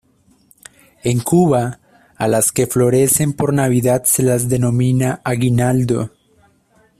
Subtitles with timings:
[1.03, 1.79] En Cuba,
[2.15, 6.09] a las que florecen por Navidad se las denomina aguinaldo.